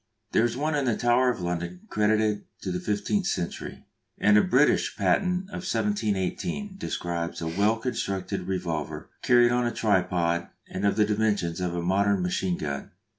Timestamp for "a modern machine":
11.75-12.57